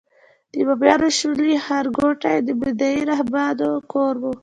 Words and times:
د 0.55 0.57
بامیانو 0.67 1.07
شاولې 1.17 1.53
ښارګوټي 1.65 2.37
د 2.43 2.49
بودايي 2.59 3.01
راهبانو 3.11 3.69
کور 3.91 4.15
و 4.21 4.23